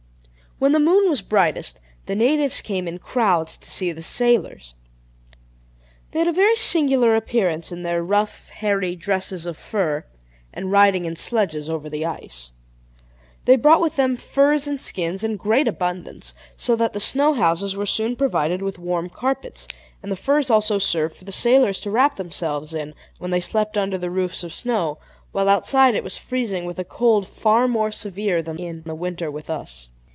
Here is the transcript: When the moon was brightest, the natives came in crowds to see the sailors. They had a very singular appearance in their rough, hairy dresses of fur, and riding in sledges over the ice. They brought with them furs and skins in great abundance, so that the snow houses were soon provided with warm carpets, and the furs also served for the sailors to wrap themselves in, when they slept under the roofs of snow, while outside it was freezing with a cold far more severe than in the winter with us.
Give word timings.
When 0.59 0.73
the 0.73 0.79
moon 0.79 1.09
was 1.09 1.23
brightest, 1.23 1.81
the 2.05 2.13
natives 2.13 2.61
came 2.61 2.87
in 2.87 2.99
crowds 2.99 3.57
to 3.57 3.67
see 3.67 3.91
the 3.91 4.03
sailors. 4.03 4.75
They 6.11 6.19
had 6.19 6.27
a 6.27 6.31
very 6.31 6.55
singular 6.55 7.15
appearance 7.15 7.71
in 7.71 7.81
their 7.81 8.03
rough, 8.03 8.49
hairy 8.49 8.95
dresses 8.95 9.47
of 9.47 9.57
fur, 9.57 10.05
and 10.53 10.71
riding 10.71 11.05
in 11.05 11.15
sledges 11.15 11.67
over 11.67 11.89
the 11.89 12.05
ice. 12.05 12.51
They 13.45 13.55
brought 13.55 13.81
with 13.81 13.95
them 13.95 14.15
furs 14.15 14.67
and 14.67 14.79
skins 14.79 15.23
in 15.23 15.35
great 15.35 15.67
abundance, 15.67 16.35
so 16.55 16.75
that 16.75 16.93
the 16.93 16.99
snow 16.99 17.33
houses 17.33 17.75
were 17.75 17.87
soon 17.87 18.15
provided 18.15 18.61
with 18.61 18.77
warm 18.77 19.09
carpets, 19.09 19.67
and 20.03 20.11
the 20.11 20.15
furs 20.15 20.51
also 20.51 20.77
served 20.77 21.15
for 21.17 21.25
the 21.25 21.31
sailors 21.31 21.81
to 21.81 21.89
wrap 21.89 22.17
themselves 22.17 22.71
in, 22.71 22.93
when 23.17 23.31
they 23.31 23.39
slept 23.39 23.79
under 23.79 23.97
the 23.97 24.11
roofs 24.11 24.43
of 24.43 24.53
snow, 24.53 24.99
while 25.31 25.49
outside 25.49 25.95
it 25.95 26.03
was 26.03 26.17
freezing 26.19 26.65
with 26.65 26.77
a 26.77 26.83
cold 26.85 27.27
far 27.27 27.67
more 27.67 27.89
severe 27.89 28.43
than 28.43 28.59
in 28.59 28.83
the 28.85 28.93
winter 28.93 29.31
with 29.31 29.49
us. 29.49 29.87